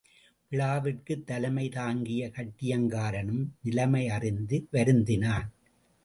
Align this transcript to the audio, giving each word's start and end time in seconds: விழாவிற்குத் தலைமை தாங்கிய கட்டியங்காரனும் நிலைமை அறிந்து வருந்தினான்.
விழாவிற்குத் 0.51 1.25
தலைமை 1.25 1.69
தாங்கிய 1.69 2.27
கட்டியங்காரனும் 2.27 3.43
நிலைமை 3.63 4.09
அறிந்து 4.09 4.67
வருந்தினான். 4.71 5.47